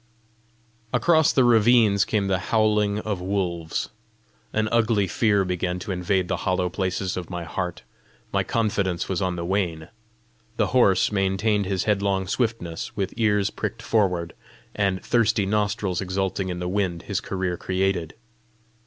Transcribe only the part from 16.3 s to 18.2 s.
in the wind his career created.